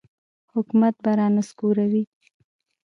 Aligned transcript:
حکومت 0.53 0.95
به 1.03 1.11
را 1.19 1.27
نسکوروي. 1.35 2.03